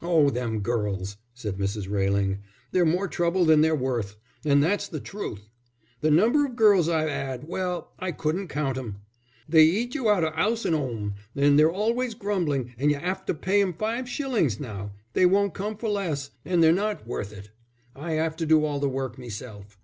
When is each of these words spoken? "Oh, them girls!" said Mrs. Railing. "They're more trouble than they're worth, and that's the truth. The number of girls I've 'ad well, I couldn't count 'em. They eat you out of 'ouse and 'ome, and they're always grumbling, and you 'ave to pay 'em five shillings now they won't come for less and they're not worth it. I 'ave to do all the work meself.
"Oh, 0.00 0.30
them 0.30 0.60
girls!" 0.60 1.18
said 1.34 1.58
Mrs. 1.58 1.86
Railing. 1.86 2.38
"They're 2.72 2.86
more 2.86 3.06
trouble 3.06 3.44
than 3.44 3.60
they're 3.60 3.74
worth, 3.76 4.16
and 4.42 4.62
that's 4.62 4.88
the 4.88 5.00
truth. 5.00 5.50
The 6.00 6.10
number 6.10 6.46
of 6.46 6.56
girls 6.56 6.88
I've 6.88 7.10
'ad 7.10 7.44
well, 7.46 7.92
I 7.98 8.12
couldn't 8.12 8.48
count 8.48 8.78
'em. 8.78 9.02
They 9.46 9.64
eat 9.66 9.94
you 9.94 10.08
out 10.08 10.24
of 10.24 10.32
'ouse 10.32 10.64
and 10.64 10.74
'ome, 10.74 11.16
and 11.34 11.58
they're 11.58 11.70
always 11.70 12.14
grumbling, 12.14 12.72
and 12.78 12.90
you 12.90 12.96
'ave 12.96 13.26
to 13.26 13.34
pay 13.34 13.60
'em 13.60 13.74
five 13.74 14.08
shillings 14.08 14.58
now 14.58 14.92
they 15.12 15.26
won't 15.26 15.52
come 15.52 15.76
for 15.76 15.90
less 15.90 16.30
and 16.42 16.62
they're 16.62 16.72
not 16.72 17.06
worth 17.06 17.34
it. 17.34 17.50
I 17.94 18.18
'ave 18.18 18.36
to 18.36 18.46
do 18.46 18.64
all 18.64 18.80
the 18.80 18.88
work 18.88 19.18
meself. 19.18 19.78